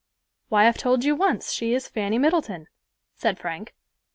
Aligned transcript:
"Why, 0.49 0.65
I've 0.67 0.79
told 0.79 1.03
you 1.03 1.15
once, 1.15 1.51
she 1.53 1.75
is 1.75 1.87
Fanny 1.87 2.17
Middleton," 2.17 2.65
said 3.13 3.37
Frank. 3.37 3.75